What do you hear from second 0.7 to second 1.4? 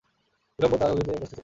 তাঁহার নিকটে উপস্থিত হইলেন।